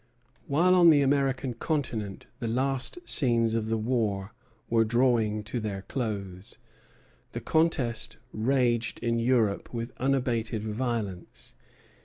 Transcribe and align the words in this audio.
While 0.47 0.73
on 0.73 0.89
the 0.89 1.03
American 1.03 1.53
continent 1.53 2.25
the 2.39 2.47
last 2.47 3.07
scenes 3.07 3.53
of 3.53 3.67
the 3.67 3.77
war 3.77 4.33
were 4.67 4.83
drawing 4.83 5.43
to 5.43 5.59
their 5.59 5.83
close, 5.83 6.57
the 7.33 7.39
contest 7.39 8.17
raged 8.33 8.97
in 9.03 9.19
Europe 9.19 9.71
with 9.71 9.91
unabated 9.97 10.63
violence. 10.63 11.53